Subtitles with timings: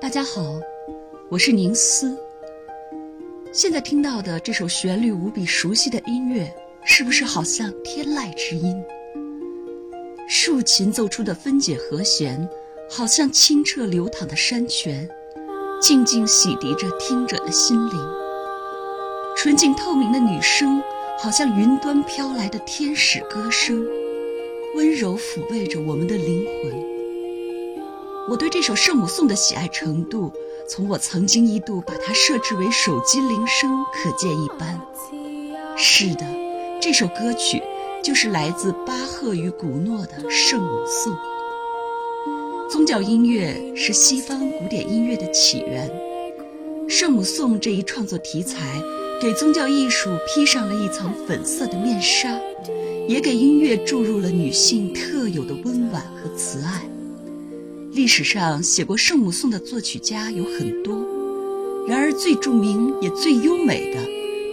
[0.00, 0.58] 大家好，
[1.28, 2.18] 我是宁思。
[3.52, 6.50] 现在听到的这首旋律无比熟悉的音乐，
[6.86, 8.82] 是不是好像天籁之音？
[10.26, 12.48] 竖琴奏出的分解和弦，
[12.88, 15.06] 好像清澈流淌的山泉，
[15.82, 17.94] 静静洗涤着听者的心灵。
[19.36, 20.82] 纯净透明的女声，
[21.18, 23.86] 好像云端飘来的天使歌声，
[24.74, 26.89] 温柔抚慰着我们的灵魂。
[28.30, 30.32] 我对这首圣母颂的喜爱程度，
[30.68, 34.80] 从我曾经一度把它设置为手机铃声可见一斑。
[35.76, 36.24] 是的，
[36.80, 37.60] 这首歌曲
[38.04, 41.12] 就是来自巴赫与古诺的圣母颂。
[42.70, 45.90] 宗教音乐是西方古典音乐的起源，
[46.88, 48.80] 圣母颂这一创作题材，
[49.20, 52.38] 给宗教艺术披上了一层粉色的面纱，
[53.08, 56.88] 也给音乐注入了女性特有的温婉和慈爱。
[57.92, 61.04] 历史上写过圣母颂的作曲家有很多，
[61.88, 64.00] 然而最著名也最优美的，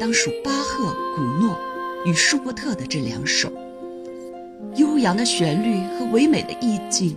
[0.00, 1.54] 当属巴赫、古诺
[2.06, 3.52] 与舒伯特的这两首。
[4.76, 7.14] 悠扬的旋律和唯美的意境，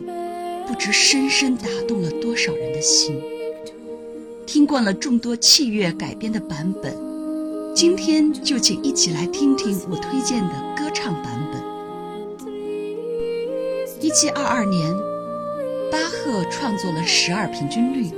[0.68, 3.18] 不知深深打动了多少人的心。
[4.46, 6.94] 听惯了众多器乐改编的版本，
[7.74, 11.64] 今天就请一起来听听我推荐的歌唱版本。
[14.02, 15.09] 一七二二年。
[15.92, 18.12] 巴赫创作了十二平均律。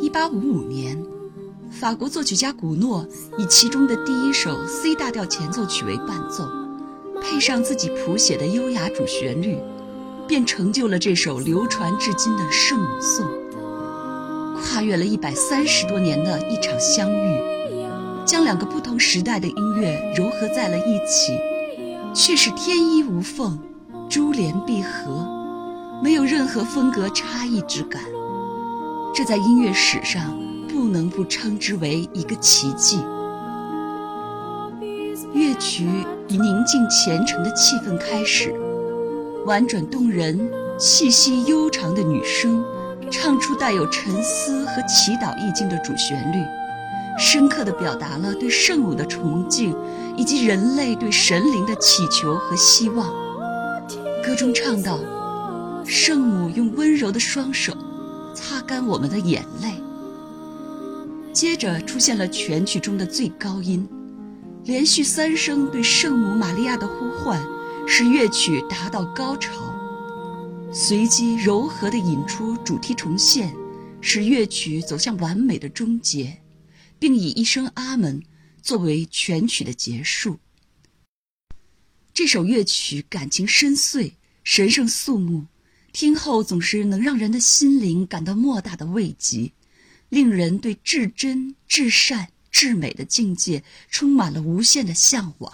[0.00, 1.00] 一八五五年，
[1.70, 3.06] 法国作曲家古诺
[3.38, 6.48] 以其中的第一首 C 大调前奏曲为伴奏，
[7.20, 9.56] 配上自己谱写的优雅主旋律，
[10.26, 13.24] 便成就了这首流传至今的圣母颂。
[14.56, 17.40] 跨越了一百三十多年的一场相遇，
[18.24, 21.38] 将两个不同时代的音乐糅合在了一起，
[22.12, 23.58] 却是天衣无缝，
[24.08, 25.41] 珠联璧合。
[26.02, 28.02] 没有任何风格差异之感，
[29.14, 30.36] 这在音乐史上
[30.68, 32.98] 不能不称之为一个奇迹。
[35.32, 35.86] 乐曲
[36.26, 38.52] 以宁静虔诚的气氛开始，
[39.46, 42.64] 婉转动人、气息悠长的女声
[43.08, 46.44] 唱出带有沉思和祈祷意境的主旋律，
[47.16, 49.72] 深刻地表达了对圣母的崇敬
[50.16, 53.06] 以及人类对神灵的祈求和希望。
[54.26, 54.98] 歌中唱道。
[55.86, 57.76] 圣母用温柔的双手
[58.34, 59.74] 擦干我们的眼泪。
[61.32, 63.88] 接着出现了全曲中的最高音，
[64.64, 67.42] 连续三声对圣母玛利亚的呼唤，
[67.86, 69.50] 使乐曲达到高潮。
[70.72, 73.54] 随即柔和地引出主题重现，
[74.00, 76.38] 使乐曲走向完美的终结，
[76.98, 78.22] 并以一声阿门
[78.62, 80.38] 作为全曲的结束。
[82.14, 84.12] 这首乐曲感情深邃，
[84.44, 85.46] 神圣肃穆。
[85.92, 89.52] 听后总是能让人的心灵感到莫大的慰藉，
[90.08, 95.52] 令人对至真、至善、至美的境界充满了无限的向往。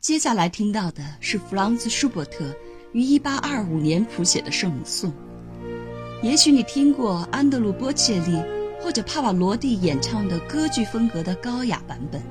[0.00, 2.56] 接下来听到的是弗朗兹·舒伯特
[2.94, 5.12] 于1825年谱写的圣母颂。
[6.22, 8.42] 也许你听过安德鲁·波切利
[8.80, 12.22] 或者帕瓦罗蒂演唱的歌剧风格的高雅版本，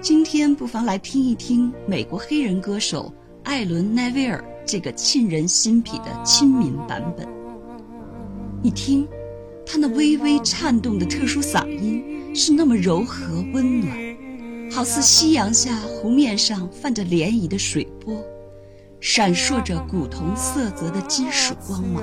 [0.00, 3.12] 今天不妨来听一听美国黑人歌手。
[3.52, 7.28] 艾伦·奈维尔这个沁人心脾的亲民版本，
[8.62, 9.06] 你听，
[9.66, 13.94] 他那微微颤动的特殊嗓音是那么柔和温暖，
[14.72, 18.24] 好似夕阳下湖面上泛着涟漪的水波，
[19.00, 22.02] 闪烁着古铜色泽的金属光芒，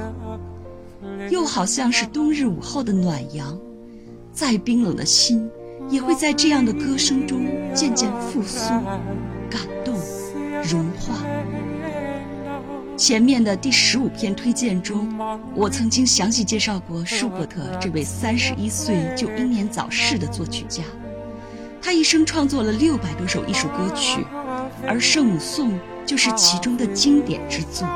[1.31, 3.60] 又好像是冬日午后的暖阳，
[4.31, 5.50] 再冰冷的心
[5.90, 7.42] 也会在这样的歌声中
[7.74, 8.70] 渐渐复苏，
[9.50, 9.98] 感动。
[10.62, 11.16] 融化。
[13.00, 15.08] 前面的第十五篇推荐中，
[15.56, 20.84] 我曾经详细介绍过舒伯特这位三十一岁就英年早逝的作曲家。
[21.82, 24.26] 他一生创作了六百多首艺术歌曲，
[24.86, 25.72] 而《圣母颂》
[26.06, 27.88] 就是其中的经典之作。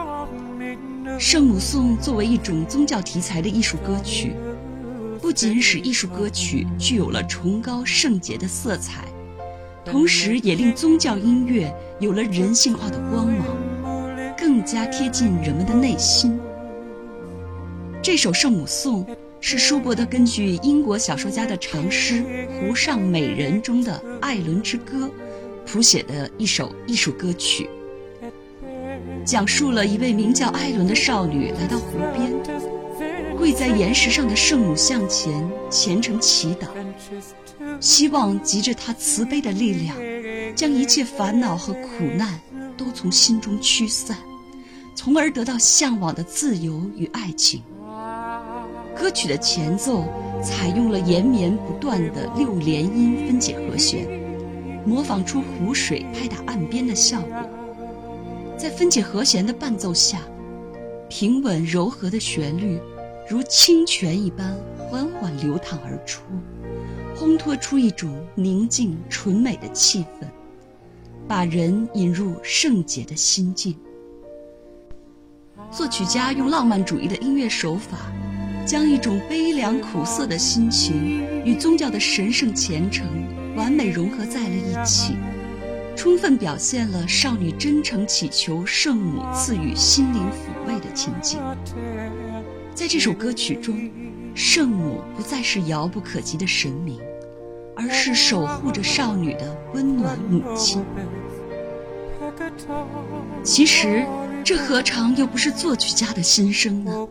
[1.19, 4.33] 《圣母颂》作为一种宗教题材的艺术歌曲，
[5.21, 9.03] 不仅使艺术歌曲具有了崇高圣洁的色彩。
[9.83, 11.69] 同时，也令宗教音乐
[11.99, 13.45] 有了人性化的光芒，
[14.63, 16.39] 加贴近人们的内心。
[18.01, 19.05] 这首圣母颂
[19.39, 22.15] 是舒伯特根据英国小说家的长诗
[22.59, 25.07] 《湖上美人》中的《艾伦之歌》
[25.65, 27.69] 谱写的一首艺术歌曲，
[29.25, 32.33] 讲述了一位名叫艾伦的少女来到湖边，
[33.37, 36.67] 跪在岩石上的圣母像前虔诚祈祷。
[37.79, 39.95] 希望藉着他慈悲的力量，
[40.55, 42.39] 将一切烦恼和苦难
[42.77, 44.17] 都从心中驱散，
[44.95, 47.61] 从而得到向往的自由与爱情。
[48.95, 50.05] 歌曲的前奏
[50.43, 54.07] 采用了延绵不断的六连音分解和弦，
[54.85, 57.49] 模仿出湖水拍打岸边的效果。
[58.57, 60.21] 在分解和弦的伴奏下，
[61.09, 62.79] 平稳柔和的旋律
[63.27, 66.21] 如清泉一般缓缓流淌而出，
[67.17, 70.27] 烘托出一种宁静纯美的气氛，
[71.27, 73.75] 把人引入圣洁的心境。
[75.75, 77.97] 作曲家用浪漫主义的音乐手法，
[78.63, 83.07] 将一种悲凉苦涩的心情与宗教的神圣虔诚
[83.55, 85.15] 完美融合在了一起，
[85.95, 91.39] 充分表现了少女真诚祈求圣母赐予心灵抚慰的情景。
[92.75, 93.89] 在这首歌曲中，
[94.35, 96.99] 圣母不再是遥不可及的神明，
[97.75, 100.85] 而是守护着少女的温暖母亲。
[103.43, 104.05] 其实。
[104.43, 107.07] 这何尝又不是作曲家的心声呢？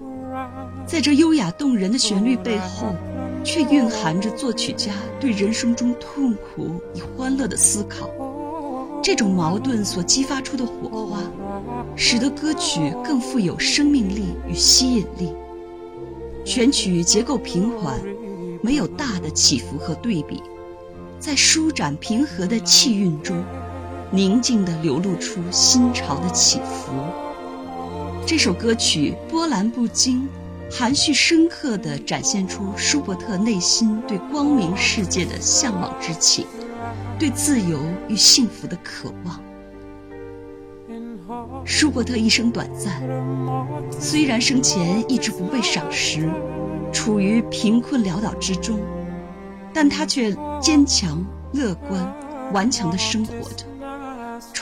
[0.86, 2.94] 在这优雅动人的旋律背后，
[3.42, 8.10] 却蕴含着作曲家对人生中痛苦与欢乐的思考。
[9.02, 11.22] 这种矛盾所激发出的火花，
[11.96, 15.32] 使得歌曲更富有生命力与吸引力。
[16.44, 17.98] 全曲结构平缓，
[18.60, 20.42] 没有大的起伏和对比，
[21.18, 23.42] 在舒展平和的气韵中。
[24.14, 26.92] 宁静地流露出心潮的起伏。
[28.26, 30.28] 这首歌曲波澜不惊，
[30.70, 36.46] 含蓄深刻地展现出舒伯特内心对光明世界的向往之情，
[37.18, 39.40] 对自由与幸福的渴望。
[41.64, 43.02] 舒伯特一生短暂，
[43.98, 46.28] 虽然生前一直不被赏识，
[46.92, 48.78] 处于贫困潦倒之中，
[49.72, 52.14] 但他却坚强、乐观、
[52.52, 53.64] 顽强地生活着。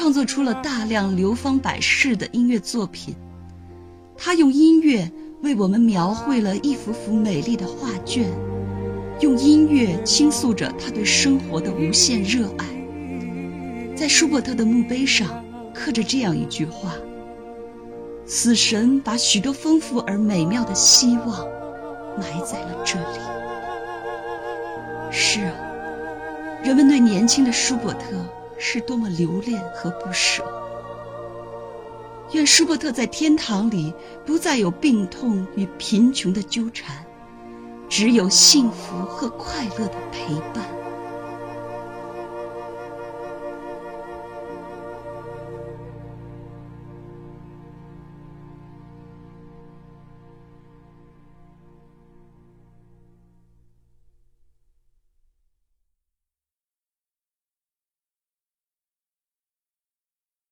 [0.01, 3.15] 创作出了大量流芳百世的音乐作品，
[4.17, 5.13] 他用音乐
[5.43, 8.25] 为我们描绘了一幅幅美丽的画卷，
[9.21, 12.65] 用音乐倾诉着他对生活的无限热爱。
[13.95, 15.45] 在舒伯特的墓碑上
[15.75, 16.95] 刻着这样一句话
[18.25, 21.47] ：“死神把许多丰富而美妙的希望
[22.17, 23.19] 埋在了这里。”
[25.13, 25.55] 是啊，
[26.65, 28.17] 人们对年轻的舒伯特。
[28.61, 30.45] 是多么留恋和不舍。
[32.33, 33.93] 愿舒伯特在天堂里
[34.25, 37.05] 不再有病痛与贫穷的纠缠，
[37.89, 40.80] 只有幸福和快乐的陪伴。